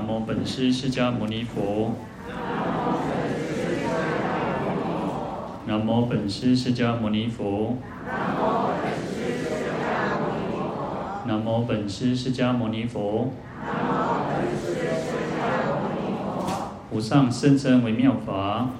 [0.00, 1.92] 南无本师释迦牟尼佛。
[5.66, 7.76] 南无本师释迦牟尼佛。
[11.26, 13.30] 南无本师释迦牟尼佛。
[16.90, 18.70] 无上甚深微妙法。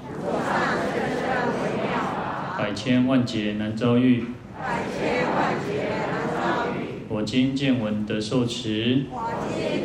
[2.57, 4.25] 百千万劫难遭遇。
[4.59, 7.05] 百千万劫难遭遇。
[7.11, 9.05] 我今见闻得受持。
[9.13, 9.21] 我
[9.53, 9.80] 今见闻得受持。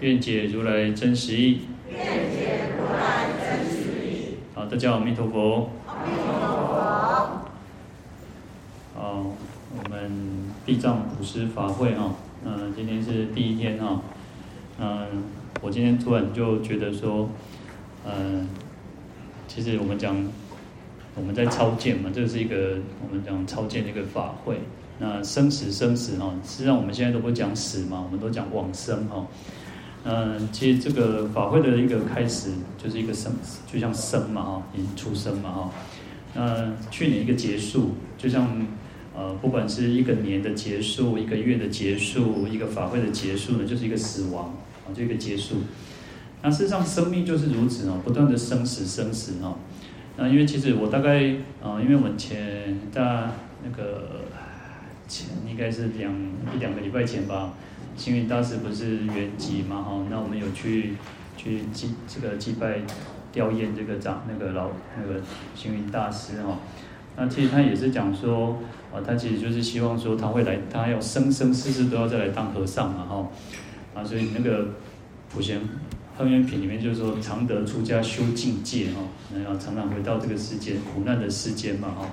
[0.00, 1.62] 愿解如来真实义。
[1.90, 1.98] 愿
[2.30, 4.36] 解如来真实义。
[4.54, 5.70] 好，大家阿弥陀佛。
[5.86, 7.50] 阿弥陀佛。
[8.94, 9.26] 好，
[9.76, 10.10] 我们
[10.64, 12.14] 地藏普施法会哈，
[12.44, 14.00] 嗯，今天是第一天哈，
[14.78, 15.24] 嗯，
[15.60, 17.28] 我今天突然就觉得说，
[18.06, 18.48] 嗯，
[19.46, 20.16] 其实我们讲。
[21.16, 24.60] 我们在超荐嘛，这是一个我们讲超荐的一个法会。
[25.00, 29.26] 那生死生死哈，实际上我们现在都不讲死嘛，我们都讲往生哈。
[30.04, 32.50] 嗯，其实这个法会的一个开始
[32.82, 33.32] 就是一个生，
[33.70, 35.70] 就像生嘛哈，已经出生嘛哈。
[36.34, 38.66] 那去年一个结束，就像
[39.14, 44.54] 呃，不管是一个年的结束，一个月的结束，一个法会的结束呢，就是一个死亡
[44.86, 45.56] 啊，就一个结束。
[46.42, 49.56] 那事实上生命就是如此哦，不断的生死生死哈。
[50.16, 53.32] 那因为其实我大概啊，因为我们前大
[53.64, 54.22] 那个
[55.08, 56.12] 前应该是两
[56.54, 57.54] 一两个礼拜前吧，
[57.98, 60.94] 星云大师不是圆寂嘛哈，那我们有去
[61.36, 62.80] 去祭这个祭拜
[63.30, 65.20] 吊唁这个长那个老那个
[65.54, 66.60] 星云大师哈，
[67.16, 68.56] 那其实他也是讲说
[68.94, 73.28] 啊，他其实就是希望说他会来，他要生生世世都要再来当和尚嘛哈，
[73.94, 74.68] 啊所以那个
[75.28, 75.60] 普贤。
[76.20, 79.02] 《楞严品》里面就是说，常得出家修境界哈，
[79.32, 82.10] 然后常常回到这个世间苦难的世间嘛哈。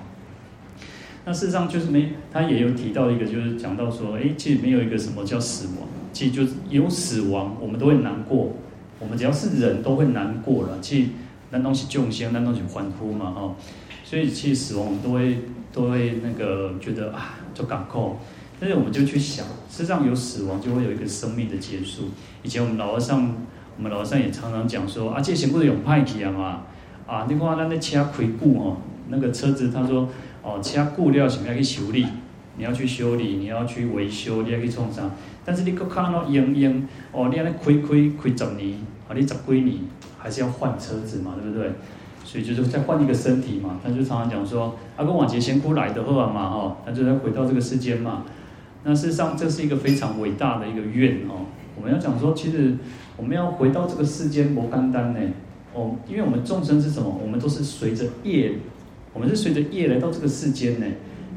[1.26, 8.54] 那事实上就是没，他也有提到一个，就是讲到说，哎，其实没有一个什么叫死亡，其实就是有死亡，我们都会难过，
[9.00, 10.80] 我们只要是人都会难过了。
[10.80, 11.10] 其实
[11.50, 13.56] 那东西众生，那东西欢呼嘛哈。
[14.04, 15.40] 所以其实死亡我们都会
[15.74, 18.20] 都会那个觉得啊，就感扣。
[18.60, 22.10] 但是我们就去想，事实上有死亡就会有一个生命的结束。
[22.44, 23.36] 以前我们老和尚。
[23.78, 26.62] 我们老和尚也常常讲说啊，这些不是有派气啊嘛？
[27.06, 28.78] 啊，你看那那车开过哦，
[29.10, 30.08] 那个车子他说
[30.46, 32.06] 哦，车过了想要去修理，
[32.56, 35.10] 你要去修理，你要去维修，你要去创伤。
[35.44, 37.90] 但是你搁看到用用哦，你安尼开开
[38.22, 38.78] 开十年，
[39.10, 39.80] 啊，你十几年
[40.20, 41.72] 还是要换车子嘛，对不对？
[42.24, 43.80] 所以就是再换一个身体嘛。
[43.84, 48.24] 他就常常讲说，阿公往劫先哭来的后啊嘛，哦，他就在回到这个世间嘛。
[48.84, 51.48] 那事实上这是一个非常伟大的一个愿哦。
[51.76, 52.78] 我们要讲说，其实。
[53.18, 55.20] 我们要回到这个世间，不简单呢。
[55.74, 57.18] 哦，因为我们众生是什么？
[57.24, 58.52] 我们都是随着业，
[59.16, 60.86] 我们是随着业来到这个世间呢。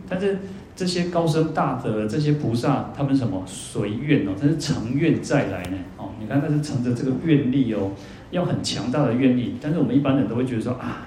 [0.08, 0.38] 但是
[0.74, 4.32] 这些高僧大德，这些菩萨，他们什么随愿哦？
[4.38, 5.78] 他是乘愿再来呢。
[5.96, 7.92] 哦，你看他是乘着这个愿力哦，
[8.30, 9.56] 要很强大的愿力。
[9.60, 11.06] 但是我们一般人都会觉得说啊，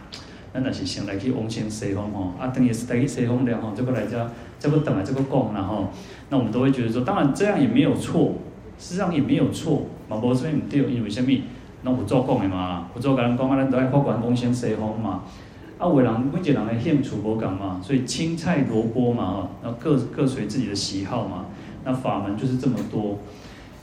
[0.53, 5.91] 那那些先来去往生西方哦，啊，等于是来去西方了哈，这个来家，这个等来这个供然后，
[6.29, 8.35] 那我们都会觉得说，当然这样也没有错，
[8.77, 9.87] 事实上也没有错。
[10.07, 11.27] 嘛，无啥物毋对，因为啥物，
[11.83, 15.23] 拢有做讲的嘛，有做甲人讲，咱都爱发愿往生西方嘛。
[15.81, 21.45] 啊，伟人每一个人的兴趣无共嘛，所以青菜萝卜嘛，吼，那各各随自己的喜好嘛。
[21.83, 23.17] 那法门就是这么多，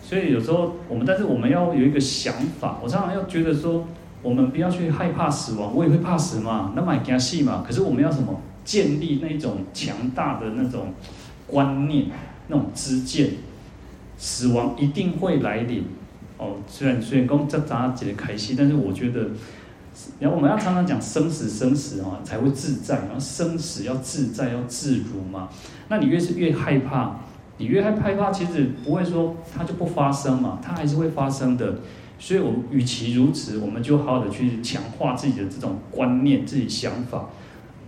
[0.01, 3.85] 所以有时候我们，但是我们要有一个想法，我常常要觉得说，
[4.23, 7.65] 我们不要去害怕死亡，我也会怕死嘛，那么也惊死嘛。
[7.67, 8.41] 可是我们要什么？
[8.65, 10.93] 建立那种强大的那种
[11.47, 12.05] 观念，
[12.49, 13.31] 那种知见，
[14.19, 15.85] 死亡一定会来临。
[16.37, 19.31] 哦，虽然虽然刚这杂节开心，但是我觉得，
[20.21, 22.97] 然后我们要常常讲生死生死啊，才会自在。
[22.97, 25.49] 然后生死要自在，要自如嘛。
[25.89, 27.21] 那你越是越害怕，
[27.59, 31.77] 你越害害怕，其实不会说它就不发生嘛，它还是会发生的。
[32.19, 37.29] 所以，我们与其如此，我们就好好的去强化自己的这种观念、自己想法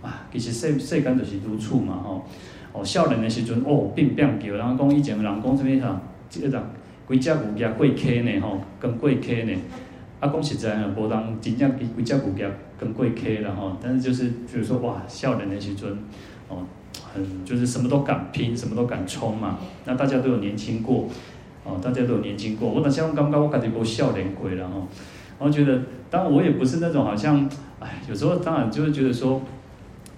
[0.01, 0.27] 啊。
[0.31, 2.25] 其实世世间就是如此嘛，吼。
[2.73, 6.63] 哦，少年的时阵哦，变变叫，然后讲以前的人讲什么啥，这个
[7.05, 8.39] 规只牛夹过溪呢？
[8.39, 9.53] 吼，跟过溪呢？
[10.21, 12.45] 啊，讲实在啊，无人真正规规只牛夹
[12.79, 13.75] 跟过溪了吼。
[13.81, 15.91] 但是就是，就是说，哇，少年的时阵，
[16.47, 16.59] 哦，
[17.11, 19.57] 很就是什么都敢拼，什么都敢冲嘛。
[19.85, 21.09] 那大家都有年轻过，
[21.63, 22.69] 哦，大家都有年轻过。
[22.69, 24.87] 我那像刚刚我感觉过少年鬼了吼。
[25.39, 25.81] 我觉得，
[26.11, 29.41] 当然我也不是那种好像，哎，有时候当然就是觉得说，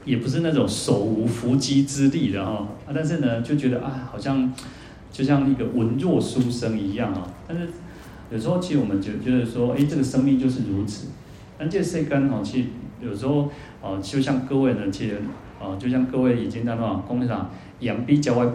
[0.04, 2.68] 也不是那种手无缚鸡之力的哈。
[2.86, 4.54] 啊，但是呢，就觉得啊，好像。
[5.14, 7.70] 就像一个文弱书生一样啊，但是
[8.34, 11.10] 有时候其实我们就觉得说，哎，这个生命就是如此。
[11.56, 12.68] 但这世间哦，其实
[13.00, 13.48] 有时候
[13.80, 15.22] 哦，就像各位呢，其实
[15.62, 17.52] 哦，就像各位已经在那工厂
[17.82, 18.48] 养比较外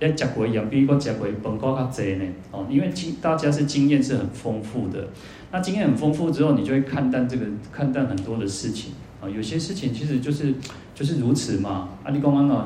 [0.00, 2.24] 要吃过盐比我吃过饭较较济呢。
[2.50, 5.08] 哦，因为经大家是经验是很丰富的，
[5.52, 9.30] 那经验很丰富之后，你就会看淡这个看淡很多的事情啊。
[9.30, 10.52] 有些事情其实就是
[10.92, 11.90] 就是如此嘛。
[12.02, 12.56] 啊，你讲安怎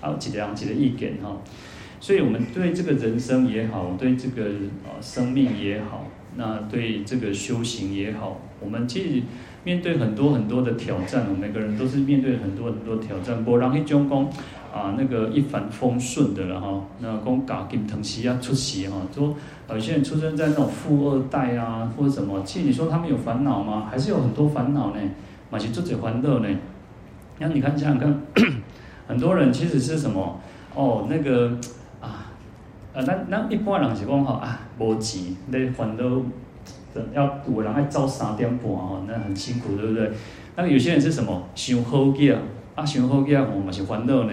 [0.00, 1.36] 啊，几个人几个意见哈。
[2.02, 4.42] 所以我们对这个人生也好，对这个
[4.82, 6.04] 啊生命也好，
[6.34, 9.22] 那对这个修行也好，我们其实。
[9.64, 13.44] 面对很多很多的挑战，我们每个人都是面对很多很多挑战。
[13.44, 14.24] 不让一种讲
[14.74, 16.82] 啊，那个一帆风顺的了哈。
[16.98, 19.32] 那讲家境疼惜啊，出席哈，说
[19.70, 23.86] 有些人出生在那种富二代啊，或者什么，其实你说他们有烦恼吗？
[23.88, 25.00] 还是有很多烦恼呢？
[25.48, 26.48] 满是自己欢乐呢？
[27.38, 28.20] 那你看，想想看，
[29.06, 30.40] 很多人其实是什么？
[30.74, 31.56] 哦，那个，
[32.92, 36.22] 呃，那那一般人是讲哈啊，无钱，你烦恼。
[37.14, 40.10] 要有人爱走三点半哦，那很辛苦，对不对？
[40.56, 41.42] 那有些人是什么？
[41.54, 42.36] 想好囝
[42.74, 44.32] 啊，想好囝哦，嘛是烦恼呢。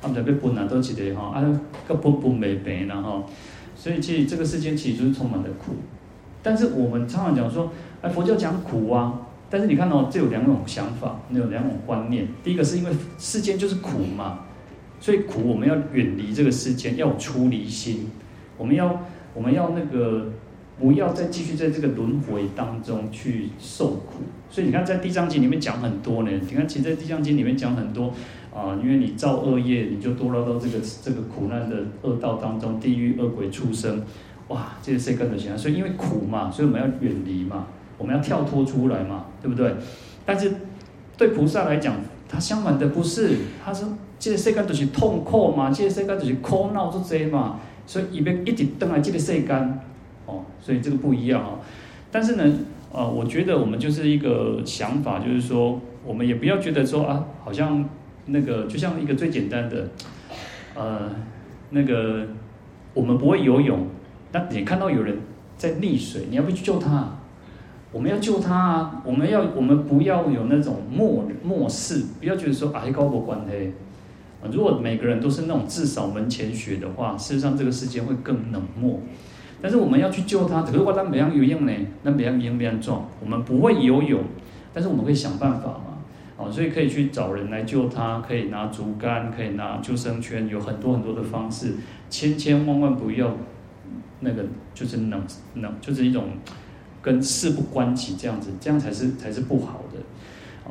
[0.00, 3.24] 啊，唔知要分哪多一个哈，啊，个分分未平然后，
[3.76, 5.74] 所以其实这个世间其实就是充满了苦。
[6.42, 7.70] 但是我们常常讲说，
[8.00, 9.12] 哎，佛教讲苦啊，
[9.50, 12.26] 但是你看哦，这有两种想法，有两种观念。
[12.42, 14.38] 第一个是因为世间就是苦嘛，
[15.00, 18.10] 所以苦我们要远离这个世间，要有出离心，
[18.56, 19.02] 我们要
[19.34, 20.26] 我们要那个。
[20.80, 26.30] 不要再继续在这个轮回当中去受苦，所以你看，在《地藏经》里面讲很多呢。
[26.30, 28.14] 你看，其实，在《地藏经》里面讲很多
[28.54, 34.04] 啊，因为你造恶业，你就堕落到这个这个苦难的恶道当中，地狱、恶鬼、畜生，
[34.46, 35.56] 哇，这些谁跟得起啊？
[35.56, 37.66] 所以，因为苦嘛，所以我们要远离嘛，
[37.98, 39.74] 我们要跳脱出来嘛，对不对？
[40.24, 40.52] 但是
[41.16, 41.96] 对菩萨来讲，
[42.28, 43.88] 他相反的不是，他说
[44.18, 49.80] 这个世界都是痛苦嘛，这个世界都是苦恼之灾嘛，所以伊要一直等来这个世间。
[50.26, 51.58] 哦，所以这个不一样啊，
[52.10, 52.44] 但是呢，
[52.92, 57.88] 呃，我觉得我们就是一个想法，就是说，我们也不要觉得说啊，好像
[58.26, 59.88] 那个就像一个最简单的，
[60.74, 61.10] 呃，
[61.70, 62.26] 那个
[62.92, 63.86] 我们不会游泳，
[64.32, 65.16] 那你看到有人
[65.56, 67.08] 在溺水，你要不要去救他？
[67.90, 69.02] 我们要救他啊！
[69.02, 73.72] 我们要，我们不要有那种漠漠视，不要觉得说啊，高不关黑。
[74.42, 79.00] 啊如果每个人都是那种自扫门前雪的话，事实上这个世界会更冷漠。
[79.60, 81.72] 但是我们要去救他，可是我咱没样游泳呢，
[82.04, 84.22] 那没样游没样壮，我们不会游泳，
[84.72, 85.98] 但是我们会想办法嘛，
[86.36, 91.74] 哦，所以可以去找人来救他，可以拿竹竿，可以拿救生圈，有很多很多的方式，
[92.08, 93.36] 千千万万不要
[94.20, 95.20] 那个就是冷
[95.56, 96.26] 冷，就是一种
[97.02, 99.98] 跟事不关己这样子，这样才是才是不好的，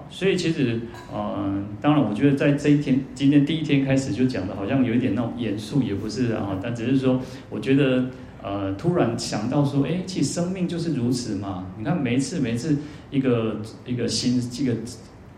[0.10, 0.80] 所以其实，
[1.14, 8.06] 嗯，当然我觉得在这一天，今天第一天开始就讲的好像有一点那种严肃，也不是啊，但只是说，我觉得。
[8.44, 11.66] 呃，突然想到说，哎，其实生命就是如此嘛。
[11.78, 12.78] 你看，每一次，每一次
[13.10, 14.78] 一个一个新这个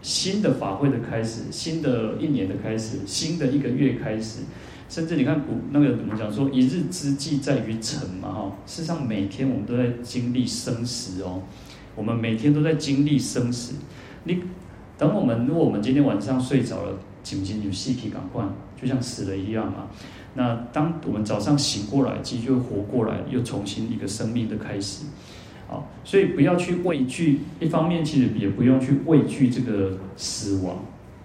[0.01, 4.41] 新的法会的开始，新的一年的开始，新的一个月开始，
[4.89, 8.51] 甚至你看古那个怎么讲说，一日之计在于晨嘛，哈。
[8.67, 11.41] 事实上，每天我们都在经历生死哦。
[11.95, 13.73] 我们每天都在经历生死。
[14.23, 14.41] 你
[14.97, 18.49] 等我们，如果我们今天晚上睡着了，紧不紧有细体感官，
[18.79, 19.87] 就像死了一样嘛。
[20.35, 25.05] 那当我们早上醒过来，其实就活过来，又重新一个生命的开始，
[25.67, 27.41] 好，所以不要去畏惧。
[27.59, 30.77] 一方面，其实也不用去畏惧这个死亡。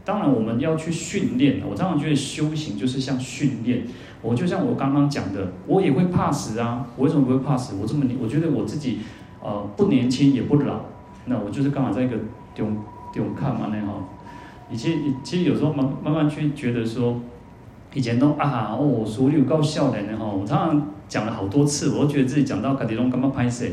[0.05, 1.63] 当然，我们要去训练。
[1.69, 3.87] 我常常觉得修行就是像训练。
[4.23, 6.87] 我就像我刚刚讲的，我也会怕死啊。
[6.97, 7.75] 我为什么不会怕死？
[7.81, 9.01] 我这么，我觉得我自己
[9.43, 10.81] 呃不年轻也不老。
[11.27, 12.17] 那我就是刚好在一个
[12.55, 12.77] 中
[13.13, 14.03] 中看嘛那吼。
[14.71, 17.21] 以前其实有时候慢慢慢去觉得说。
[17.97, 23.71] 以前都啊哦，所以有够少年的吼，我常常讲了好多次，我都觉得自己讲到家己拢感觉歹势。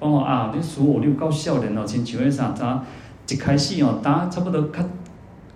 [0.00, 2.84] 讲我啊，你说我有够少年哦，亲像迄啥，咋
[3.28, 4.80] 一开始哦，打差不多较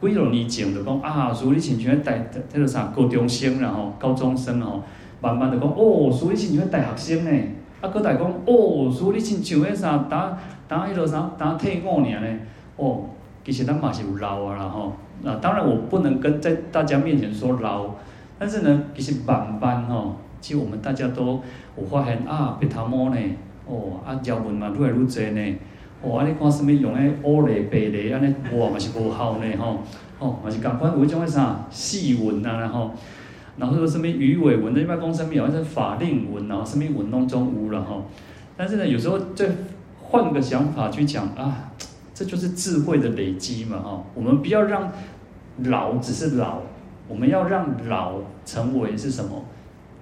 [0.00, 4.82] 几多年前就讲啊，所以亲像迄带迄个啥高中生然后高中生哦，
[5.20, 7.30] 慢慢就讲哦，所以亲像大学生呢，
[7.80, 12.38] 啊，搁大讲哦，所以亲像迄啥打打迄个啥打退伍尔呢，
[12.78, 13.04] 哦，
[13.44, 17.90] 其实咱嘛是有老啊啦吼，那当然我不能跟在大家面前说老。
[18.38, 21.42] 但是呢，其实慢慢吼，其实我们大家都
[21.76, 23.20] 有发现啊，别他妈呢，
[23.66, 25.58] 哦，啊，条纹嘛愈来愈侪呢，
[26.00, 29.78] 哦，啊，你看什么用诶乌雷白雷安尼，哇，嘛是无效呢吼，
[30.20, 32.92] 哦，嘛是共款有迄种诶啥细纹啊，然后，
[33.56, 38.04] 然后说什么鱼尾纹，你别讲什么，好像法令纹，然后什么纹拢总有了吼。
[38.56, 39.48] 但是呢，有时候再
[40.00, 41.72] 换个想法去讲啊，
[42.18, 44.90] 这就是智慧的累积嘛，哈，我们不要让
[45.66, 46.62] 老只是老。
[47.06, 49.44] 我们要让老成为是什么？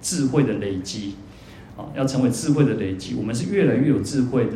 [0.01, 1.13] 智慧的累积，
[1.77, 3.13] 啊，要成为智慧的累积。
[3.13, 4.53] 我们是越来越有智慧的，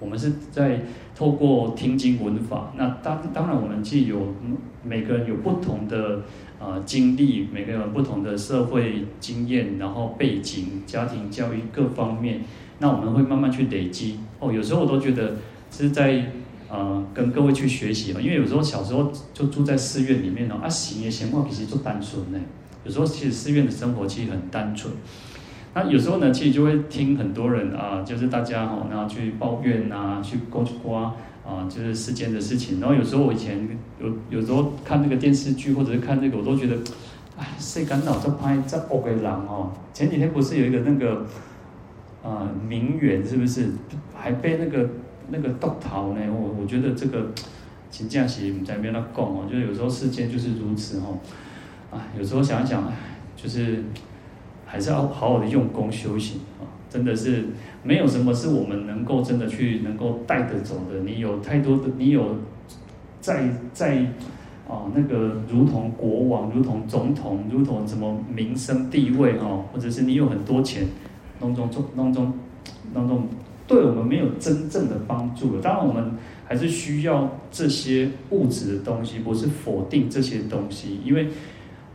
[0.00, 0.82] 我们是在
[1.14, 2.72] 透过听经闻法。
[2.76, 4.34] 那当当然，我们既有
[4.82, 6.22] 每个人有不同的
[6.58, 12.40] 呃经历，每个人有不同的社会经验，然后背景、家庭教育各方面，
[12.80, 14.18] 那我们会慢慢去累积。
[14.40, 15.36] 哦，有时候我都觉得
[15.70, 16.32] 是在
[16.68, 22.38] 呃跟各位去学习嘛，因为有时候小时候就住在寺院里面哦，啊，行也行，我其实就单纯呢。
[22.84, 24.92] 有时候其实寺院的生活其实很单纯。
[25.74, 32.80] 那有时候呢，其实就会听很多人啊，就是大家哈，然后去抱怨啊，去勾刮啊，就是世间的事情。
[32.80, 33.68] 然后有时候我以前
[34.00, 36.76] 有有时候看那个电视剧或者是看这个，我都觉得，
[37.36, 39.72] 哎，谁敢老在拍这恶的人哦？
[39.92, 41.26] 前几天不是有一个那个
[42.22, 43.68] 啊名媛是不是
[44.14, 44.88] 还被那个
[45.30, 46.20] 那个盗逃呢？
[46.30, 47.26] 我我觉得这个
[47.90, 51.18] 请假期在那边讲哦，就是有时候世间就是如此哦。
[51.90, 52.92] 啊，有时候想想，
[53.36, 53.82] 就是。
[54.68, 56.66] 还是要好好的用功修行啊！
[56.90, 57.44] 真的是
[57.84, 60.98] 没有什么是我们能够真的去能够带得走的。
[61.04, 62.36] 你有太多的，你有
[63.20, 63.98] 在在
[64.68, 70.84] 啊那个如同国王、如同总统、如同什么名声地位哦，或者是你有很多钱，
[71.38, 72.34] 当中中当中
[72.92, 73.28] 当中
[73.66, 75.62] 对我们没有真正的帮助了。
[75.62, 76.12] 当然，我们
[76.44, 81.28] 还是需要这些物质的东西，不是否定这些东西，因为。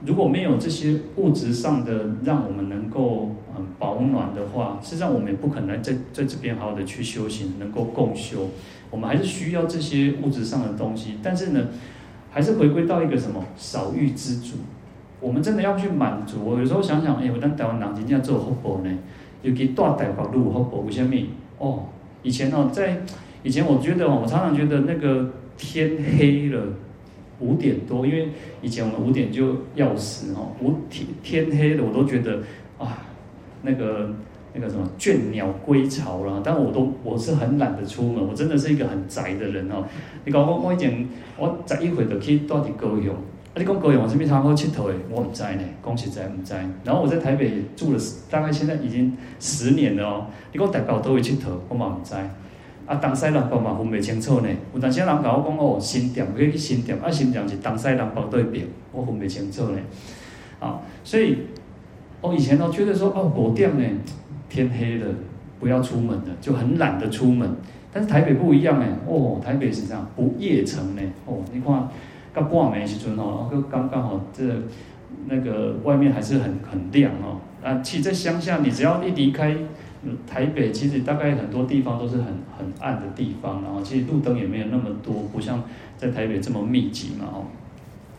[0.04, 8.50] 如果没有这些物质上的让我们能够嗯保暖的话，实际上我们也不可能在在这边好好的去修行，能够共修。
[8.90, 11.68] 我们还是需要这些物质上的东西，但是呢，
[12.32, 14.56] 还是回归到一个什么少欲知足。
[15.20, 16.38] 我们真的要去满足。
[16.44, 18.90] 我有时候想想，哎，我当台湾人真正做福报呢，
[19.44, 21.16] 尤其大台北路福报，为什么？
[21.62, 21.86] 哦，
[22.24, 23.02] 以前哦，在
[23.44, 26.62] 以前我觉得哦，我常常觉得那个天黑了。
[27.44, 28.30] 五点多，因为
[28.62, 32.38] 以前我们五点就要死哦，五天天黑了，我都觉得
[32.78, 33.00] 啊，
[33.64, 34.12] 那个
[34.54, 36.40] 那个什么倦鸟归巢了。
[36.46, 39.84] 但我都我是很懒得出门，我真的是一个很宅的人哦。
[40.24, 43.16] 你讲我我以前我宅一会就去到底够用，
[43.54, 44.96] 啊你讲高雄是不是好佚佗诶？
[45.10, 46.54] 我唔知呢，讲实在唔知。
[46.86, 50.28] 然后我在台北住了大概现在已经十年了哦。
[50.54, 52.16] 你讲台北都会佚佗，我嘛唔知。
[52.86, 54.50] 啊，东西南北嘛分袂清楚呢。
[54.74, 59.80] 有当时人甲我讲哦，新店可以去新店，啊，新店是东西南北对面，我分袂清楚呢。
[60.60, 61.40] 啊，所以
[62.22, 63.86] 我以前都觉得说哦，五点呢，
[64.50, 65.08] 天黑了，
[65.60, 67.50] 不要出门了，就很懒得出门。
[67.94, 71.02] 但是台北不一样呢，哦，台北是这样，不夜城呢。
[71.26, 71.90] 哦，你看，
[72.34, 74.44] 到半暝时阵哦，就刚刚好，这
[75.28, 77.40] 那个外面还是很很亮哦。
[77.64, 79.56] 啊，其实在乡下，你只要一离开。
[80.26, 82.26] 台北其实大概很多地方都是很
[82.58, 85.64] 很暗的地方，然后其实路灯也没有那么多，不像
[85.96, 87.46] 在台北这么密集嘛，哦。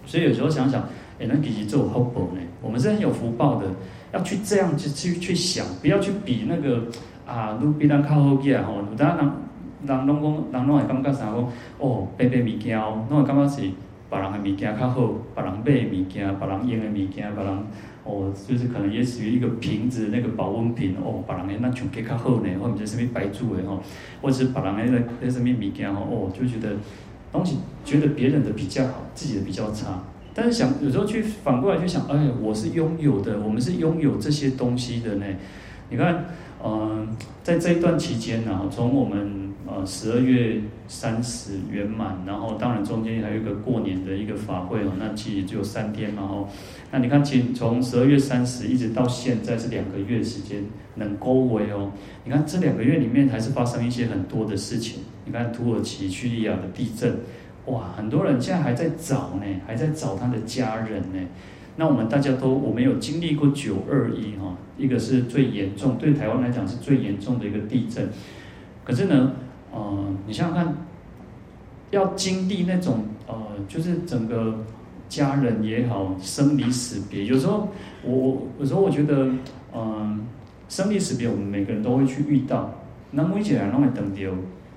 [0.07, 0.81] 所以有时候想想，
[1.19, 3.67] 哎，那其实做福报呢，我们是很有福报的，
[4.13, 6.85] 要去这样去去去想，不要去比那个
[7.27, 9.29] 啊，路比人靠后边吼，有当人
[9.85, 13.63] 人拢讲，人拢会感觉啥讲，哦，买买物件哦，拢会感觉是
[14.13, 17.59] 别人的物件较好，别人买的物件，别人用的物件，别人。
[18.05, 23.81] 哦，就是可能也属于一个瓶子那个保温瓶哦，别人的那种更较好呢，或者是什么白住的吼，
[24.21, 26.75] 或者是别人的那那什么物件吼，哦，就觉得
[27.31, 30.03] 东西觉得别人的比较好，自己的比较差。
[30.35, 35.27] 但是想有时候去反过来去想，哎，我是拥有的，我们是拥有这些东西的呢。
[35.89, 36.25] 你看，
[36.65, 37.09] 嗯、
[37.43, 39.43] 在这一段期间呢，从我们。
[39.65, 46.49] 呃，十二月三十圆满，然后当然中间还有一个过年的一个法会哦，那其实只有三天嘛哦。
[46.91, 50.65] 那你看，其实从十二月三十一直到现在是两个月时间，
[50.97, 51.93] 能够为哦。
[52.25, 55.05] 你看这两个月里面还是发生一些很多的事情。
[55.25, 57.21] 你看土耳其叙利亚的地震，
[57.67, 61.29] 哇，很多人现在还在找呢，还在找他的家人呢。
[61.77, 68.09] 那我们大家都我们有经历过九二一哈，一个是最严重，对台湾来讲是最严重的一个地震，
[68.85, 69.33] 可是呢。
[69.75, 70.77] 呃，你想想看，
[71.93, 73.35] 要经历那种呃，
[73.67, 74.67] 就是整个
[75.09, 77.25] 家人也好，生离死别。
[77.25, 77.69] 有时候
[78.05, 79.41] 我我有时候我觉得，嗯、
[79.73, 80.21] 呃，
[80.69, 82.71] 生离死别我们每个人都会去遇到。
[83.13, 84.21] 那每一个人拢会等到，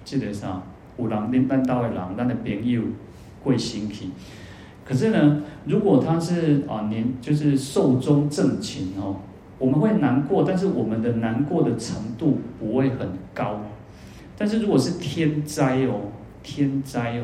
[0.06, 0.64] 记得啥，
[0.98, 2.82] 有人恁咱兜的人，咱的朋友
[3.44, 4.06] 过身去。
[4.86, 9.16] 可是呢，如果他是啊年就是寿终正寝哦，
[9.58, 13.62] 我们会难过，但是我们的难过的程度不会很高。
[14.38, 16.12] 但是如果是天灾哦，
[16.44, 17.24] 天灾哦，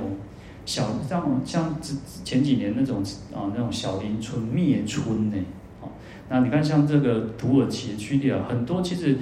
[0.65, 1.75] 小像像
[2.23, 5.37] 前几年那种啊那种小林村灭村呢，
[5.81, 5.85] 啊，
[6.29, 9.17] 那你看像这个土耳其叙利亚很多其实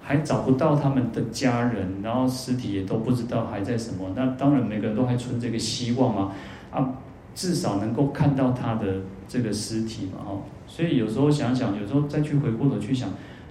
[0.00, 4.10] 还找不到他们的家人，然后尸体也都不知道还在什么。
[4.14, 6.32] 那当然每个人都还存这个希望嘛，
[6.70, 6.92] 啊，
[7.34, 13.08] 至少能够看到他的这个尸体嘛，哦，所以有时候想想，有时候再去回过头去想，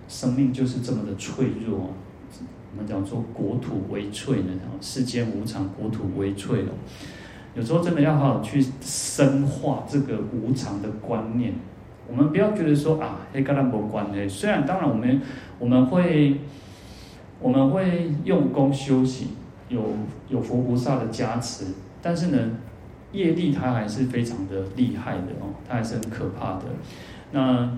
[0.07, 1.89] 生命就是这么的脆弱。
[2.71, 6.71] 我们讲说国土为脆呢，世间无常，国土为脆哦。
[7.55, 11.53] 有时候真的要好好去深化这个无常的观念。
[12.07, 14.29] 我们不要觉得说啊，黑跟他没关系。
[14.29, 15.19] 虽然当然我们
[15.57, 16.41] 我们会
[17.41, 19.29] 我们会用功修行，
[19.67, 19.81] 有
[20.29, 21.65] 有佛菩萨的加持，
[22.01, 22.37] 但是呢，
[23.11, 26.65] 业力它还是非常的厉害的哦，它还是很可怕的。
[27.31, 27.77] 那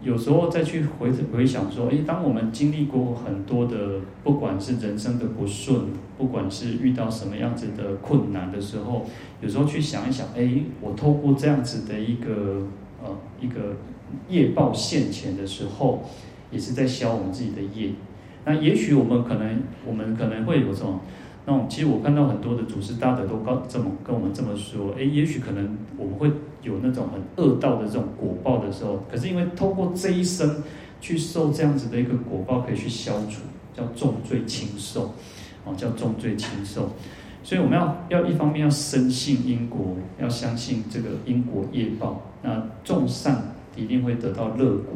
[0.00, 9.04] 有时候再去回回想说，诶，当我们经历过很多的，不管是人生的不顺，不管是遇到什么样子的困难的时候，
[9.40, 12.62] 有时候去想一想，诶，我透过这样子的一个
[13.02, 13.10] 呃
[13.40, 13.76] 一个
[14.28, 16.04] 业报现前的时候，
[16.52, 17.90] 也是在消我们自己的业。
[18.44, 21.00] 那也许我们可能，我们可能会有这种。
[21.50, 26.30] 那种，其实我看到很多的祖师大德都告这么跟我们这么说，诶，也许可能我们会
[26.62, 30.62] 有那种很恶道的这种果报的时候，可是因为透过这一生
[31.00, 33.40] 去受这样子的一个果报，可以去消除，
[33.74, 35.14] 叫重罪轻受，
[35.64, 36.90] 哦，叫重罪轻受。
[37.42, 44.92] 所以我们要要一方面要深信因果，要相信这个因果业报，那种善一定会得到乐果。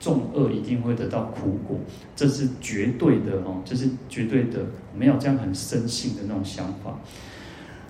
[0.00, 1.78] 重恶一定会得到苦果，
[2.16, 4.60] 这是绝对的哦，这是绝对的。
[4.92, 6.98] 我们要这样很深信的那种想法。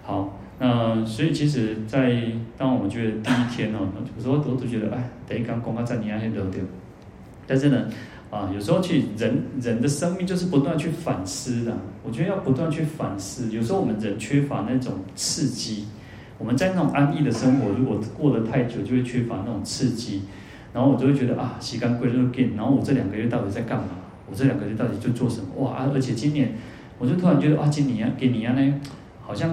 [0.03, 2.21] 好，那所以其实，在
[2.59, 3.87] 当我们觉得第一天哦，
[4.17, 6.61] 有时候都都觉得哎，等于刚公开在你那些得掉。
[7.47, 7.89] 但是呢，
[8.29, 11.77] 啊，有时候去人人的生命就是不断去反思的。
[12.05, 13.49] 我觉得要不断去反思。
[13.53, 15.87] 有时候我们人缺乏那种刺激，
[16.39, 20.23] 我们在那种安逸的生活，如果过得太久，就会缺乏那种刺激。
[20.73, 22.53] 然后我就会觉得啊，时间过得又紧。
[22.57, 23.89] 然后我这两个月到底在干嘛？
[24.31, 25.47] 我这两个月到底在做什么？
[25.57, 25.91] 哇啊！
[25.93, 26.53] 而且今年，
[26.99, 28.81] 我就突然觉得啊，今年啊，给你啊呢，
[29.21, 29.53] 好像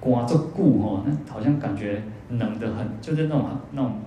[0.00, 4.00] 刮着固哦，那好像感觉冷得很，就是那种那种，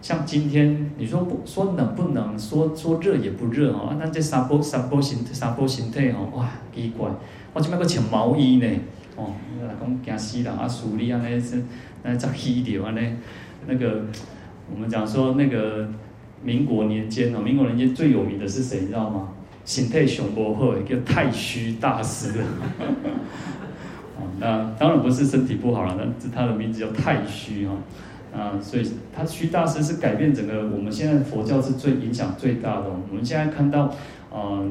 [0.00, 3.94] 像今天你说不说冷不冷，说说热也不热哦。
[4.00, 7.10] 那这三波三波形三波形态哦，哇，奇怪！
[7.52, 8.66] 我今麦个穿毛衣呢，
[9.16, 11.62] 哦，来讲惊死人啊，树里啊那是
[12.02, 13.16] 那在溪流啊那
[13.66, 14.04] 那个。
[14.72, 15.88] 我们讲说那个
[16.42, 19.28] 民国年间哦，民国年间最有名的是谁，你知道吗？
[19.64, 22.38] 形态雄博会一个太虚大师的。
[24.40, 27.74] 那当然不是身体不好了，那是他的名字叫太虚哈。
[28.32, 32.84] 啊，所以他虚大师是改变整个我们现在佛教是最影响最大的。
[33.10, 33.92] 我们现在看到
[34.32, 34.64] 啊，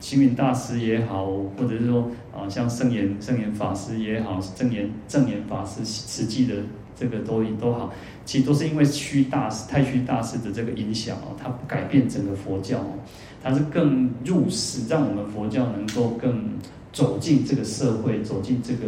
[0.00, 1.24] 星云大师也好，
[1.56, 6.54] 或者是说啊，像圣严圣严法师也好，正言正言法师实际的
[6.98, 7.92] 这个都都好。
[8.24, 12.98] 其实都是因为虚大师、太虚大师的这个影响哦，他改变整个佛教哦，
[13.40, 16.50] 他是更入世，让我们佛教能够更
[16.92, 18.86] 走进这个社会，走进这个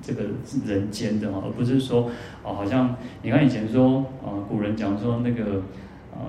[0.00, 0.22] 这个
[0.64, 2.10] 人间的哦，而不是说
[2.42, 5.62] 哦，好像你看以前说啊，古人讲说那个
[6.12, 6.20] 呃，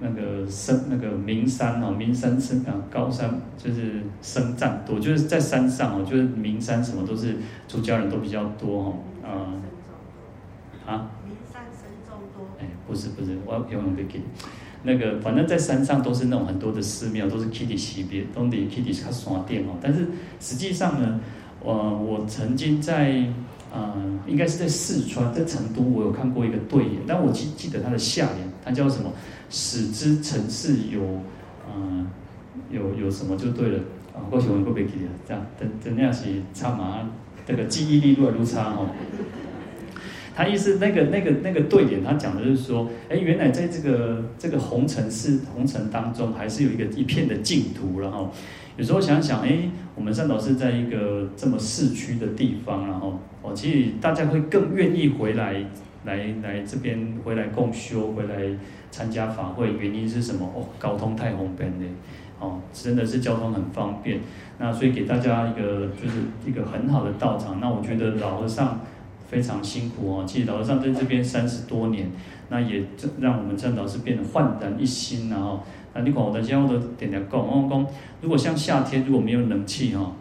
[0.00, 7.34] 那个深那个名山哦，名山深啊，高山就是僧藏多，就是在山上哦，就是名山什么都是
[7.66, 8.92] 出家人都比较多哈
[9.24, 9.52] 啊
[10.88, 11.10] 啊。
[11.26, 12.48] 名山神众多。
[12.58, 14.20] 哎不是不是，我要用个给，
[14.82, 19.76] 那个反正在山上都是那种很多的寺庙，都是 Kitty 西边，都得 Kitty 卡刷店哦。
[19.82, 20.06] 但是
[20.40, 21.20] 实际上呢，
[21.60, 23.22] 我我曾经在
[23.70, 23.94] 呃，
[24.26, 29.12] 应该是在四川，在成都，我有看过一个对联，但我记记得它的下联，它叫什么？
[29.50, 31.02] 使之城市有，
[31.66, 32.06] 呃，
[32.70, 33.78] 有有什么就对了
[34.14, 34.24] 啊。
[34.30, 36.24] 过去我过别记了，这样等等那样是
[36.54, 37.06] 差嘛，
[37.46, 38.88] 这个记忆力越来越差哦。
[40.38, 47.98] 他意思那个那个那个对联，他讲的就是说，哎，原来在这个这个红尘是红尘当中，还是有一个一片的净土。
[47.98, 48.30] 然后
[48.76, 55.54] 有时候想想，哎，我们善导是在一个这么市区的地方，然后哦，其实大家会更愿意回来
[56.04, 58.36] 来来这边回来共修，回来
[58.92, 60.48] 参加法会，原因是什么？
[60.54, 61.86] 哦，交通太方便的，
[62.38, 64.20] 哦，真的是交通很方便。
[64.60, 67.58] 那所以给大家一个就是一个很好的道场。
[67.60, 68.80] 那我觉得老和尚。
[69.28, 72.10] 非常辛苦哦，其实老和尚在这边三十多年，
[72.48, 72.82] 那也
[73.20, 75.60] 让我们善导师变得焕然一新然后，
[75.94, 77.86] 那你看我的家我都点点讲，我讲
[78.22, 80.12] 如果像夏天如果没有冷气哈，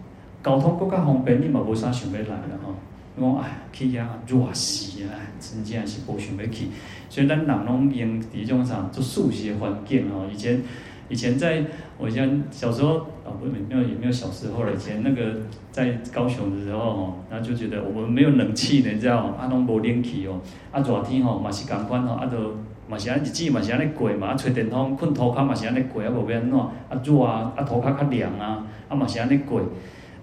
[0.44, 2.74] 交通更加方便，你嘛无啥想要来了哈。
[3.16, 6.68] 我讲哎，去呀热死啊，真正是无想要去。
[7.10, 10.62] 所以咱人拢用这种啥做舒适环境哦，以前。
[11.10, 11.64] 以前在
[11.98, 14.74] 我以前小时候啊，不没有也没有小时候了。
[14.74, 15.36] 以前那个
[15.72, 19.36] 在高雄的时候哦，然后就觉得我们没有冷气呢，你知道吗？
[19.40, 20.40] 啊，拢无冷气哦，
[20.72, 22.56] 啊热天吼嘛是共款吼，啊都
[22.88, 26.58] 嘛是安日子嘛是安尼过嘛，啊吹电风困涂骹嘛是安尼过，啊无变安怎？
[26.58, 26.72] 啊
[27.04, 29.62] 热啊，啊涂骹较凉啊，啊嘛是安尼过。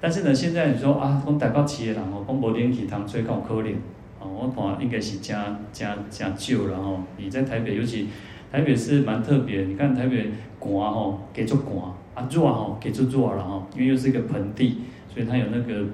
[0.01, 3.75] 但是呢，现在你说啊，讲台北市的人吼，讲无冷气通吹够可怜
[4.19, 5.37] 哦，我看应该是真
[5.73, 7.01] 真真少了吼。
[7.19, 8.09] 你在台北尤其。
[8.53, 15.85] 台北是蛮特别，你看台北寒吼，给足寒，啊热哦，给出热了哈，因为又是一个盆地，所以它有那个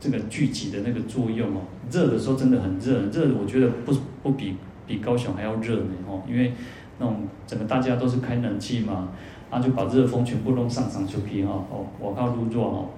[0.00, 1.60] 这个聚集的那个作用哦。
[1.90, 6.52] 热的时候真的很热，热我觉得不不比比高雄还要热呢哦，因为
[6.98, 9.08] 那种整个大家都是开冷气嘛，
[9.50, 12.88] 啊就把热风全部弄上上去皮哈哦，我靠入热哦。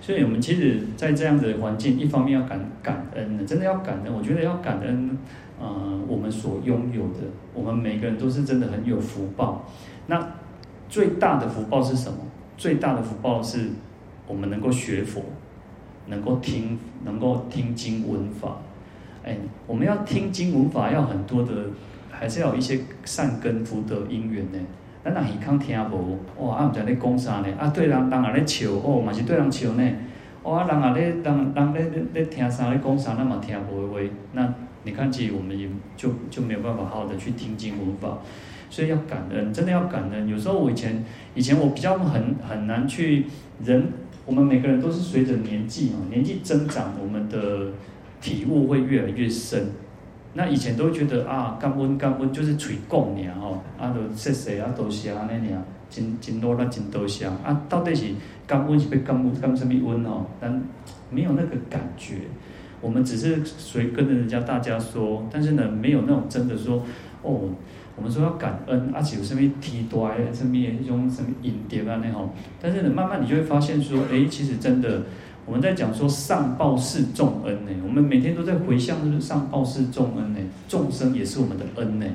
[0.00, 4.12] 所以我们其实，在这样的环境，一方面要感感恩的，真的要感恩。
[4.12, 5.16] 我觉得要感恩，
[5.58, 7.20] 呃，我们所拥有的，
[7.54, 9.64] 我们每个人都是真的很有福报。
[10.06, 10.20] 那
[10.88, 12.18] 最大的福报是什么？
[12.56, 13.70] 最大的福报是
[14.26, 15.22] 我们能够学佛，
[16.06, 18.58] 能够听，能够听经闻法。
[19.24, 21.52] 哎，我们要听经闻法，要很多的，
[22.10, 24.58] 还是要有一些善根福德因缘呢。
[25.02, 26.56] 咱那耳孔听无，哇！
[26.56, 27.46] 啊，毋知咧讲啥呢？
[27.58, 29.90] 啊，对人人也咧笑，哦，嘛是对人笑呢。
[30.44, 34.00] 哇、哦，人也咧，人人咧咧听啥咧讲啥，咱嘛听无话。
[34.32, 38.18] 那你看，其实我们也就就没有办法好好的去听经闻法，
[38.74, 40.26] 所以要感恩，真的要感恩。
[40.26, 41.04] 有时候我以前
[41.36, 43.24] 以前我比较很很难去
[43.64, 43.86] 人，
[44.26, 47.68] 我们每个人都是随着年纪啊，年纪增长，我们的
[48.20, 49.68] 体悟会越来越深。
[50.32, 58.06] 那以前都会觉得啊，感恩感恩就是嘴讲尔吼，啊，都谢谢啊，多谢安尼尔，真真多啦，真多谢啊，啊到底是
[58.44, 60.26] 感恩是被感恩感什么恩哦？
[60.40, 60.60] 但
[61.10, 62.16] 没有那个感觉，
[62.80, 66.82] 我们只是随跟着人家大家说，但是呢，没有那种真的说
[67.22, 67.50] 哦，
[67.96, 72.30] 我们说要感恩，而且有什么提多哎，什么一种什么引碟啊那吼，
[72.60, 75.02] 但是呢，慢慢你就会发现说，哎，其实真的。
[75.46, 82.06] 我们在讲说上报四重恩呢，我们每天都在回向，就是上报四重恩呢，众生也是我们的恩呢，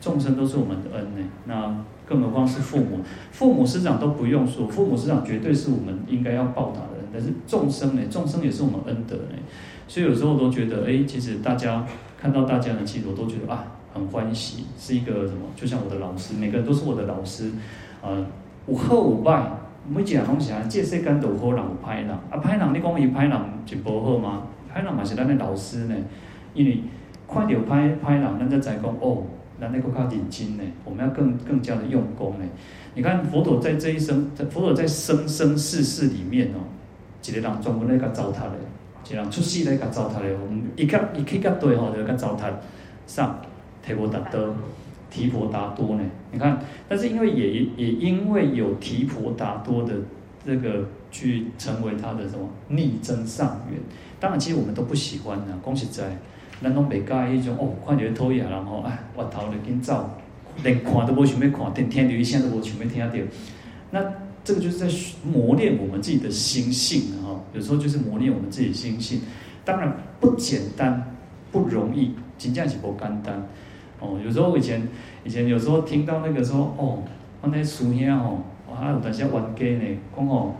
[0.00, 3.00] 众生都是我们的恩呢，那更何况是父母，
[3.32, 9.34] 父母师长都不用说，父母师长绝对是我们应该要报答的人，但是众生呢，众生也是我们恩德呢，
[9.88, 11.84] 所以有时候我都觉得，哎，其实大家
[12.16, 17.50] 看到大家的气度，我都觉得啊，很欢喜，是一个什么，就像我的老师，每个人都是我的老师，
[18.02, 18.26] 呃，
[18.66, 19.50] 有好有坏。
[19.90, 24.42] 每一个人拢是安，这世间都有好人有歹人，啊歹人你讲伊歹人就无好吗？
[24.70, 25.94] 歹人嘛是咱的老师呢，
[26.52, 26.82] 因为
[27.26, 29.22] 看到歹歹人，咱才知讲哦，
[29.58, 32.44] 咱那个较认真呢，我们要更更加的用功呢。
[32.94, 36.60] 你看佛陀在这一生，在佛陀在生生世世里面哦，
[37.26, 38.58] 一个人专门来甲糟蹋的，
[39.06, 42.52] 一个人出世来甲糟蹋的，我们一个一去甲对吼，就甲糟蹋
[43.06, 43.40] 上
[43.88, 44.54] 提婆达多。
[45.10, 46.02] 提婆达多呢？
[46.30, 49.94] 你看，但是因为也也因为有提婆达多的
[50.44, 53.80] 这个去成为他的什么逆增上缘，
[54.20, 55.56] 当然其实我们都不喜欢的。
[55.62, 56.04] 恭喜在，
[56.62, 60.10] 咱拢袂介意一种哦，看到讨厌，然后哎，我头就紧走，
[60.62, 63.26] 连看都无想要看，连听到一声都无想要听到。
[63.90, 64.04] 那
[64.44, 64.86] 这个就是在
[65.24, 69.22] 磨练我们自己的心性啊，有时候就是磨练我们自己心性。
[69.64, 71.16] 当然不简单，
[71.50, 73.42] 不容易，真正是不简单。
[74.00, 74.86] 哦，有时候以前
[75.24, 77.02] 以前有时候听到那个说哦，
[77.40, 80.54] 我那师兄哦，哇，有当时冤家呢，讲哦，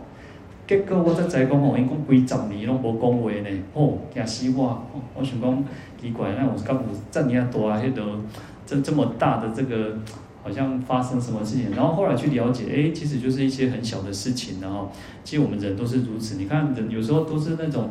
[0.67, 4.65] 结果我才知讲哦，因讲几十年拢无讲话呢，哦，惊死我！
[4.65, 5.63] 哦、我想讲
[6.01, 8.19] 奇怪，那我是刚有这么大迄个
[8.65, 9.97] 这这么大的这个，
[10.43, 11.71] 好像发生什么事情？
[11.75, 14.91] 然后后来去了解，哎，其实就是一些很小的事情，然后
[15.23, 16.35] 其实我们人都是如此。
[16.35, 17.89] 你看人有时候都是那种。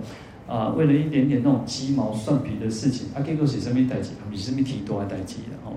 [0.49, 4.13] 啊，为了一点点那种鸡毛蒜皮的事情，啊，结果是什么代志？
[4.31, 5.75] 比什么提多还代志的哦。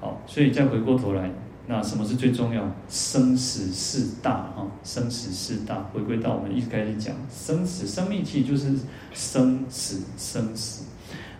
[0.00, 1.28] 好，所以再回过头来，
[1.66, 2.62] 那什么是最重要？
[2.88, 5.82] 生死事大啊，生死事大。
[5.92, 8.72] 回归到我们一开始讲生死，生命其实就是
[9.12, 10.84] 生死，生死。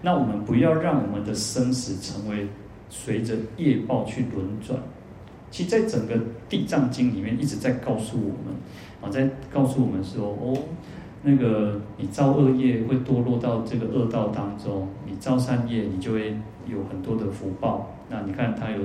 [0.02, 2.48] 那我们不要让我们的生死成为
[2.88, 4.76] 随着业报去轮转。
[5.52, 8.54] 其实，在整个地藏经里面一直在告诉我们，
[9.00, 10.58] 啊，在告诉我们说，哦。
[11.22, 17.90] 那个你造恶业会堕落到这个恶道当中，你造善业你就会有很多的福报。
[18.08, 18.78] 那你看他有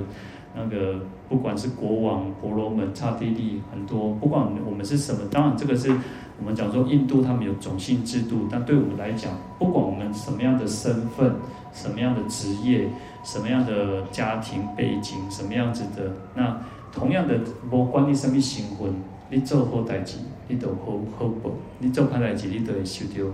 [0.54, 5.90] 那个不管是国王、婆罗门、刹帝利很多，不管我们是什么，当然这个是
[6.38, 11.34] 我们讲说印度他们有种姓制度，但对我们来讲，不管我们什么样的身份、
[11.72, 12.88] 什么样的职业、
[13.24, 16.60] 什么样的家庭背景、什么样子的，那
[16.92, 18.94] 同样的，我管你什么身份，
[19.30, 20.18] 你做好代志。
[20.48, 23.28] 你都好好报，你做歹代志，你都会受到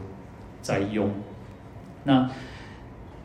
[0.63, 1.07] 灾殃。
[2.05, 2.31] 那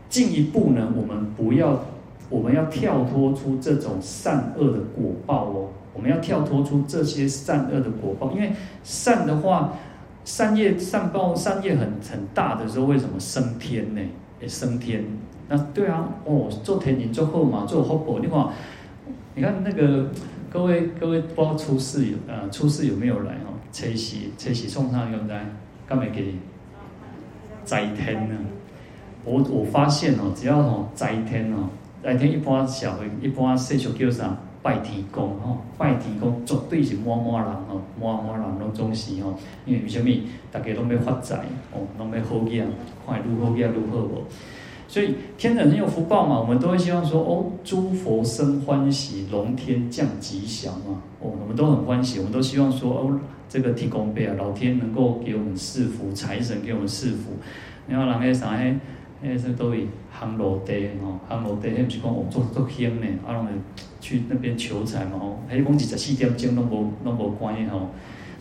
[0.09, 0.91] 进一步呢？
[0.93, 1.85] 我们不要，
[2.29, 5.69] 我们要跳脱出这种善恶的果报哦。
[5.93, 8.51] 我们要跳脱出这些善恶的果报，因为
[8.83, 9.73] 善的话，
[10.25, 14.01] 善业善报善业很很大的时候，为什么升天呢？
[14.41, 15.05] 也升天。
[15.47, 18.19] 那对啊，哦，做天人做好嘛，做好报。
[18.19, 18.49] 你看，
[19.35, 20.09] 你看那个
[20.57, 23.53] 各位各位，不知道出世有呃出世有没有来哦？
[23.71, 25.37] 车时，车时送上，对不对？
[25.87, 26.39] 刚没给你
[27.63, 28.35] 载天呢。
[29.23, 31.69] 我我发现哦，只要哦斋天哦，
[32.03, 34.35] 斋天一般小会一般岁数叫啥？
[34.63, 40.23] 拜天公吼，拜天公绝对是满满人吼，满满人拢总是吼，因为为虾米？
[40.51, 41.35] 大家拢要发财
[41.71, 42.63] 哦，拢要好嘢，
[43.05, 44.25] 看愈好嘢愈好无。
[44.89, 51.01] 所以天人很有福报嘛，我们都会希望说哦，诸佛生欢喜，龙天降吉祥嘛。
[51.19, 53.19] 哦，我们都很欢喜，我们都希望说哦，
[53.49, 57.31] 这个天公伯啊，老天能够给我们赐福，财神给我们赐福。
[57.87, 58.79] 你看人家啥诶，
[59.23, 63.45] 诶，这都以夯炉地哦，夯炉地，迄不是讲哦，做做香呢，啊，拢
[63.99, 67.89] 去那边求财嘛吼，还讲二十四点钟拢无拢无关系吼。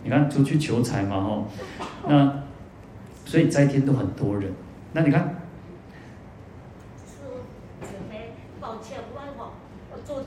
[0.05, 1.47] 你看出去求财嘛吼，
[2.07, 2.43] 那
[3.25, 4.49] 所以在天都很多人，
[4.93, 5.33] 那你看。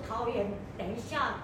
[0.07, 1.37] 桃园，等一下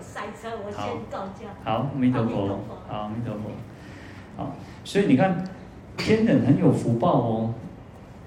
[0.00, 1.48] 塞车，我先告假。
[1.64, 3.50] 好，阿弥陀佛，好，阿弥陀佛。
[4.36, 5.44] 好，所以你看，
[5.96, 7.54] 天人很有福报哦。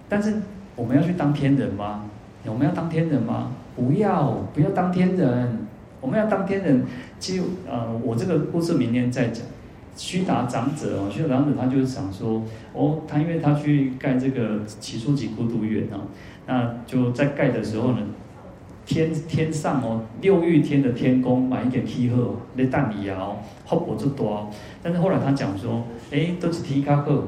[0.08, 0.42] 但是
[0.76, 2.06] 我们要去当天人吗？
[2.46, 3.52] 我们要当天人吗？
[3.76, 5.68] 不要，不要当天人。
[6.02, 6.86] 我们要当天人，
[7.20, 9.46] 其实呃，我这个故事明天再讲。
[9.96, 12.42] 须达长者哦，须达长者他就是想说，
[12.74, 16.08] 哦，他因为他去盖这个只树给孤独园啊，
[16.48, 18.00] 那就在盖的时候呢。
[18.90, 23.34] 天天上哦，六欲天的天宫买一点气候，那蛋里啊，
[23.68, 24.50] 福报就多。
[24.82, 27.28] 但是后来他讲说，哎，都是提卡克，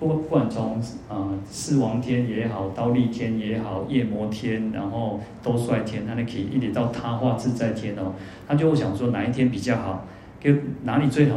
[0.00, 8.14] 不不管从啊四王天也好，刀利天也好，夜摩天，然后兜率天，他那可以一直到他化自在天哦，
[8.48, 10.06] 他就会想说哪一天比较好，
[10.42, 11.36] 跟哪里最好？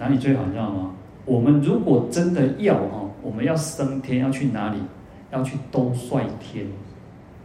[0.00, 0.90] 哪里最好，你知道吗？
[1.24, 4.78] 我们如果真的要哈，我们要升天，要去哪里？
[5.30, 6.66] 要去兜率天。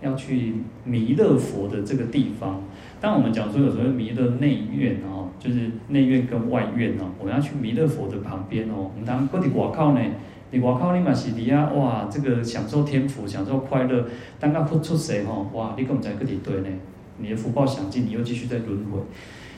[0.04, 2.62] 要去弥勒佛的这个地方，
[3.00, 8.92] 当我们讲说有时候弥勒内院哦，就是内院跟外院哦，我们要去弥勒佛的旁边哦。
[8.94, 10.02] 我们当过去外口呢，
[10.52, 14.06] 你外口你嘛是底下哇，这个享受天福，享受快乐。
[14.39, 16.68] 当他出出世吼，哇，你根本在个底对呢，
[17.18, 19.00] 你的福报享尽，你又继续在轮回。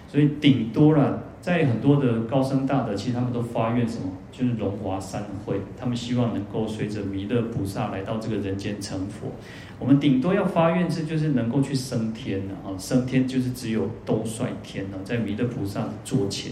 [0.08, 9.31] 所以顶多了，在很多的高僧大德，其实他们都发愿什么，就是荣华三会，他们希望能够随着弥勒菩萨来到这个人间成佛。
[9.77, 12.71] 我们顶多要发愿是，就是能够去升天了啊！
[12.77, 16.51] 升天就是只有兜率天了，在弥勒菩萨的座前。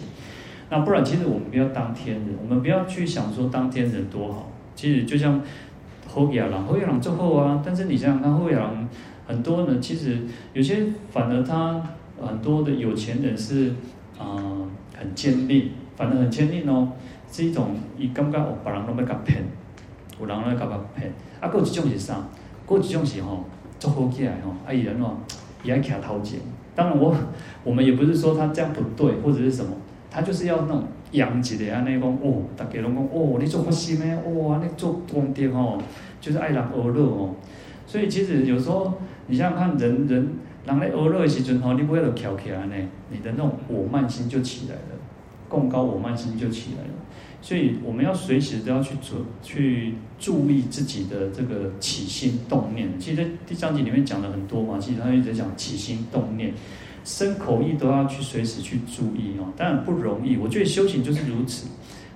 [0.69, 4.51] 那不然，其实我们不要当天人，我们不要去想说当天人多好。
[4.75, 5.39] 其实就像
[6.07, 8.87] 后野郎，后野郎最后啊，但是你想想看，后野郎
[9.25, 10.17] 很多呢，其实
[10.51, 11.81] 有些反而他
[12.21, 13.71] 很多的有钱人是
[14.17, 14.35] 啊、
[14.97, 16.89] 很坚定，反而很坚定哦，
[17.31, 19.43] 是一种以感觉哦，别人都没甲骗，
[20.19, 21.09] 有人来甲他骗，
[21.39, 22.15] 啊，还有一种是啥？
[22.65, 23.43] 过几种时候
[23.79, 25.17] 做好起来吼，啊，伊人哦，
[25.63, 26.39] 也爱徛头前。
[26.75, 27.15] 当然我
[27.63, 29.71] 我们也不是说他这样不对或者是什么，
[30.09, 34.15] 他就是要那种洋气的安尼讲哦，大家拢讲哦，你做佛心咩？
[34.15, 35.77] 哇，你做功德哦，
[36.19, 37.35] 就是爱人娱乐哦。
[37.85, 38.93] 所以其实有时候
[39.27, 40.29] 你想想看，人人
[40.65, 42.75] 人咧娱乐的时阵吼，你不会都翘起来呢，
[43.11, 44.99] 你的那种我慢心就起来了，
[45.47, 46.93] 贡高我慢心就起来了。
[47.43, 52.87] 所以我们要随时都要去注去注意自己的这个起心动念。
[52.97, 56.53] 其实在第三集里面讲了很多嘛，其实他一直在讲起心动念，
[57.03, 59.51] 身口意都要去随时去注意哦。
[59.57, 61.67] 当然不容易，我觉得修行就是如此，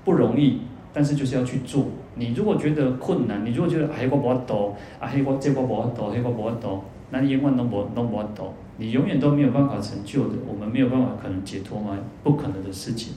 [0.06, 0.62] 不容易，
[0.94, 1.86] 但是就是要去做。
[2.16, 10.36] 你如果觉得困难，你如果觉得哎我不会多，啊嘿我这我不会多，嘿我不会多，那你永远都不都不会多，你永远都没有办法成就的。
[10.48, 11.98] 我们没有办法可能解脱吗？
[12.24, 13.14] 不可能的事情。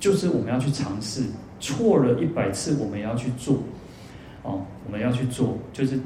[0.00, 1.22] 就是我们要去尝试，
[1.60, 3.58] 错了一百次，我们也要去做，
[4.42, 6.00] 哦，我们要去做，就是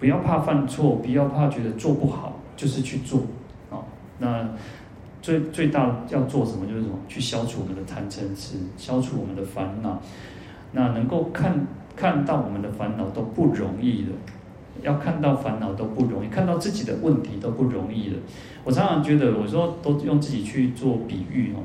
[0.00, 3.20] 不要怕犯错，不要怕觉得做不好，就是去做，
[3.70, 3.84] 哦，
[4.18, 4.48] 那
[5.20, 6.66] 最最大要做什么？
[6.66, 6.94] 就是什么？
[7.08, 10.00] 去消除我们的贪嗔痴，消除我们的烦恼。
[10.72, 14.12] 那能够看看到我们的烦恼都不容易的，
[14.82, 18.16] 要看到烦恼都不容易，看到自己的问题都不容易的。
[18.64, 21.60] 我常常觉得，我说都用自己去做比喻哦。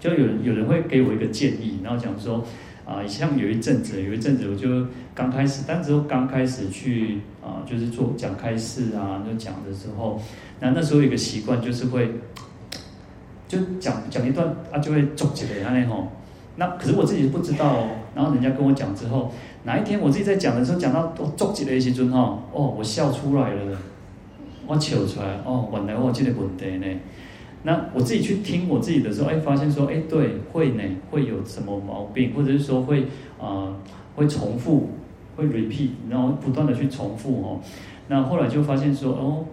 [0.00, 2.44] 就有有人会给我一个建议，然后讲说，
[2.84, 10.20] 啊，像有一阵子，有一阵子我就刚开始，但只有刚开始去啊，就是做讲开示啊，就讲的时候，
[10.60, 12.12] 那那时候有一个习惯就是会，
[13.48, 16.12] 就讲讲一段啊，就会总结的那吼。
[16.56, 19.32] 那可是我自己不知道哦，然后人家跟我讲之后，
[19.64, 22.18] 哪一天我自己在讲的时候讲到我总结的一些尊哈，
[22.52, 23.78] 哦，我笑出来了，
[24.66, 26.86] 我笑出来，哦，原来我有这个问题呢。
[27.68, 33.02] 那我自己去听我自己的时候，哎，发现说，哎，对，会呢，会有什么毛病，或者是说会
[33.38, 33.76] 啊、呃，
[34.16, 34.88] 会重复，
[35.36, 37.60] 会 repeat，然后不断的去重复哦。
[38.08, 39.44] 那后来就发现说，哦，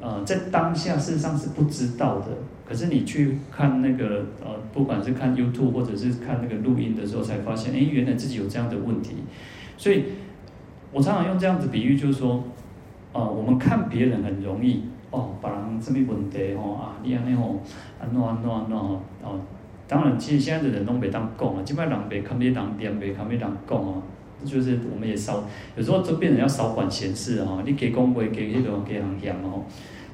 [0.00, 2.28] 呃，在当下事实上是不知道的，
[2.66, 9.16] 可是你去看那个呃，不管是看 YouTube 或者是看那个录音的时候，才发现，哎，原来自己有这样的问题。
[9.76, 10.04] 所以
[10.90, 12.44] 我常常用这样子比喻，就是说，
[13.12, 14.84] 啊、呃，我们看别人很容易。
[15.12, 17.60] 哦，别人什么问题吼啊，你安尼吼，
[18.00, 19.40] 安怎安怎安怎吼哦。
[19.86, 24.02] 当然，其实现在的人都袂当讲啊，基本上人袂堪比人点，袂堪比人讲哦。
[24.44, 25.44] 就是我们也少，
[25.76, 27.62] 有时候就变成要少管闲事哈。
[27.64, 29.62] 你给公会给那种给行业哦。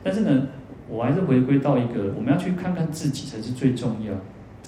[0.05, 0.49] 但是呢，
[0.87, 4.13] 我还是回归到一个，我们要去看看自己才是最重要，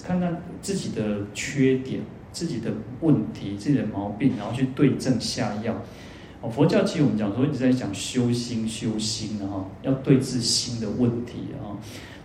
[0.03, 5.75] 看看自己的缺点、自己的问题、自己的毛病，然后去对症下药。
[6.41, 11.77] 哦，佛教其实我们讲说一直在讲修心、修心的哈，要对治心的问题啊。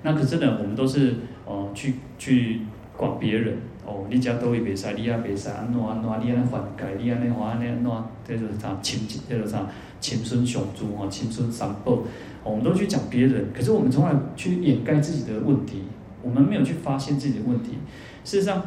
[0.02, 2.61] 那可是呢，我们都是哦去去
[2.96, 3.59] 管别人。
[3.88, 9.64] 哦，你家都会袂使，你也袂使安诺安怎，你安尼犯戒，你安尼话安尼安诺，这就是啥亲，这就是啥
[10.00, 12.00] 亲孙上珠哈，亲孙三宝。
[12.42, 15.85] 我们都去讲别人，可是我们从来去掩盖自己的问题，
[16.20, 17.79] 我们没有去发现自己的问题。
[18.24, 18.61] 事实上，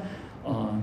[0.45, 0.81] 呃，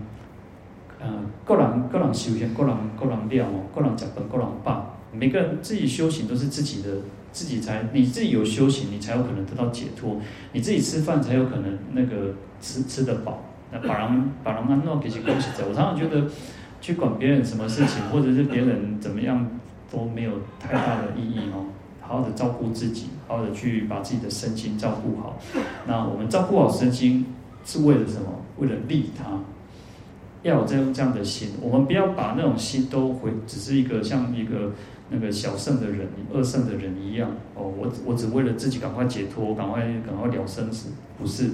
[1.47, 4.97] 个人个人修行，个人个人料哦，个人食饭，个人饱。
[5.13, 6.89] 每个人自己修行都是自己的，
[7.31, 10.21] 自己才你自己有修行，你才有可能得到解脱。
[10.53, 13.45] 你自己吃饭才有可能那个吃吃得饱。
[13.71, 16.27] 那 把人把人安诺给些东西走，我常常觉得
[16.81, 19.49] 去管别人什么事情，或者是别人怎么样
[19.91, 21.67] 都没有太大的意义哦。
[22.01, 25.39] 好好的照顾自己，好好的去把自己的身心照顾好。
[25.87, 27.27] 那我们照顾好身心
[27.65, 28.29] 是为了什么？
[28.59, 29.25] 为了利他，
[30.47, 31.51] 要有这样这样的心。
[31.61, 34.73] 我们不要把那种心都回，只是一个像一个
[35.11, 37.73] 那个小圣的人、二圣的人一样哦。
[37.77, 41.51] 我我只为了自己赶快解脱，赶快赶快了生死，不是。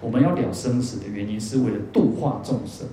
[0.00, 2.86] 我们要了生死的原因，是为了度化众生，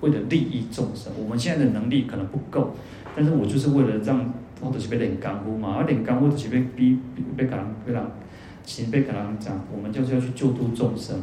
[0.00, 1.12] 为了利益众生。
[1.22, 2.74] 我们现在的能力可能不够，
[3.14, 6.98] 但是我就是为了让，我就是被练功夫嘛，而练功夫就是被逼，
[7.36, 8.02] 被给人，被人，
[8.64, 11.22] 其实被给人讲，我们就是要去救度众生，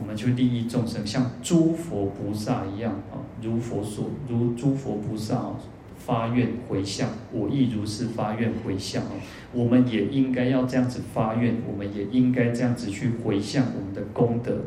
[0.00, 5.52] 我们去利益众生，像诸佛菩萨一样，啊，如佛所，如诸佛菩萨。
[6.02, 9.10] 发愿回向，我亦如是发愿回向哦。
[9.52, 14.62] 我们也应该要这样子发愿，我们也应该这样子去回向我们的功德，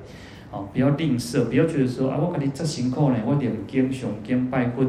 [0.52, 4.86] 啊，不要吝啬，不要觉得说啊，我给你这辛苦呢，我念经、上经、拜佛、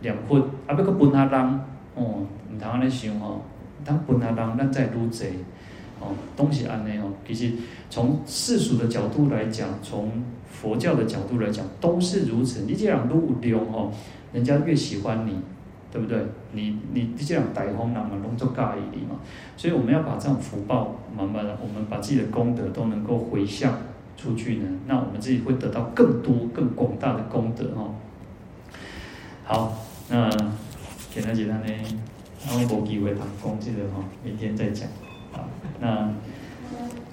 [0.00, 0.38] 念佛，
[0.68, 1.60] 啊，要去分下人，
[1.96, 3.40] 哦，唔通安尼想哦，
[3.84, 5.24] 当分下人，咱再愈济，
[6.00, 7.52] 哦，东西安尼哦，其实
[7.90, 10.10] 从世俗的角度来讲，从
[10.50, 12.64] 佛教的角度来讲，都是如此。
[12.66, 13.92] 你这样愈有量哦，
[14.32, 15.36] 人家越喜欢你。
[15.90, 16.22] 对不对？
[16.52, 19.18] 你你这样大方人嘛，拢做介意你嘛，
[19.56, 23.72] 所以我们要把这样福报慢慢的，我们把自己的功德都能够回向
[24.14, 27.94] 出去呢，那我们自己会得到更多更广大的功德哦。
[29.44, 29.78] 好，
[30.10, 30.28] 那
[31.10, 31.72] 简单简单呢，
[32.46, 34.86] 然后没机会谈功这个哈，明天再讲。
[35.80, 36.10] 那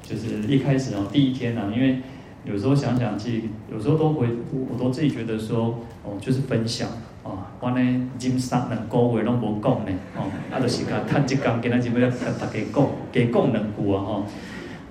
[0.01, 1.99] 就是一开始哦，第一天呢，因为
[2.43, 4.28] 有时候想想，自己有时候都会，
[4.69, 6.88] 我都自己觉得说，哦，就是分享。
[7.23, 14.25] 哦，我呢，今三两个月拢无讲呢，哦，啊，就是甲趁这工，今仔日要甲大家讲，给讲两句啊，吼。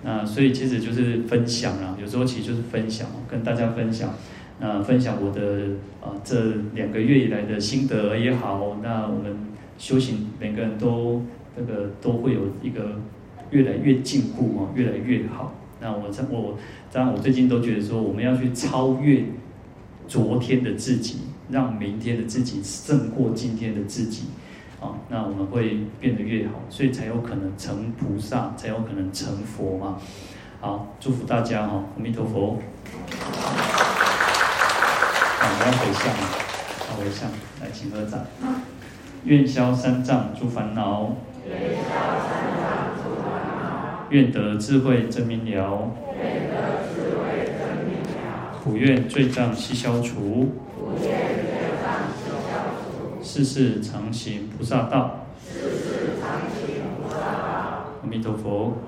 [0.02, 4.12] 那所以其实就是分享啦，有时候其实就是分享，跟大家分享，
[4.58, 5.68] 那分享我的
[6.02, 9.34] 啊这两个月以来的心得也好，那我们
[9.78, 11.22] 修行每个人都
[11.56, 13.00] 这个都会有一个
[13.54, 15.54] 越来越进步哦，越来越好。
[15.80, 16.58] 那我这我
[16.92, 19.24] 当然我最近都觉得说，我们要去超越
[20.06, 21.20] 昨天的自己。
[21.50, 24.28] 让明天的自己胜过今天的自己，
[24.80, 29.98] 啊，那我们会变得越好，所以才有可能成菩萨，才有可能成佛嘛。
[30.62, 32.58] 好，祝福大家哈，阿弥陀佛。
[33.20, 33.52] 好，
[35.42, 36.10] 我要回向，
[36.88, 38.24] 好回向，来请合掌。
[39.26, 41.14] 愿消三障诸烦恼，
[41.46, 42.53] 愿消三障诸烦恼，
[44.14, 46.54] 愿得智慧真明了，愿得
[46.94, 50.52] 智慧真明了，普愿罪障悉消除。
[53.20, 57.24] 世世常行菩萨道，世世常行菩萨道。
[58.04, 58.78] 阿弥陀佛。